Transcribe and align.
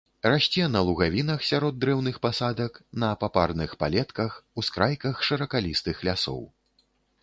Расце 0.27 0.63
на 0.75 0.79
лугавінах 0.87 1.43
сярод 1.49 1.77
дрэўных 1.85 2.17
пасадак, 2.25 2.81
на 3.05 3.13
папарных 3.25 3.79
палетках, 3.85 4.43
ускрайках 4.63 5.25
шыракалістых 5.31 6.07
лясоў. 6.09 6.47